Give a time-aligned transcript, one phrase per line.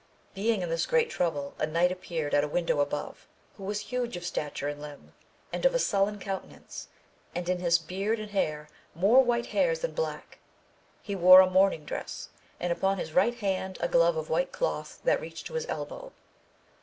[0.33, 4.17] Being in this great trouble a knight appeared at a window above, who was huge
[4.17, 5.13] of stature and limb,
[5.53, 6.87] and of a sullen countenance,
[7.35, 10.39] and in his beard and hair more white hairs than black;
[11.03, 12.29] he wore a mourning dress,
[12.59, 16.11] and upon his right hand a glove of white cloth that reached to his elbow.